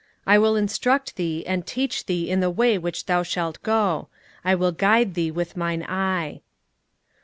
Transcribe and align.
"I 0.25 0.39
will 0.39 0.55
instruct 0.55 1.15
thee 1.15 1.45
and 1.45 1.63
teach 1.63 2.07
thee 2.07 2.27
in 2.27 2.39
the 2.39 2.49
way 2.49 2.75
which 2.79 3.05
thou 3.05 3.21
shalt 3.21 3.61
go. 3.61 4.07
I 4.43 4.55
will 4.55 4.71
guide 4.71 5.13
thee 5.13 5.29
with 5.29 5.55
Mine 5.55 5.85
eye." 5.87 6.41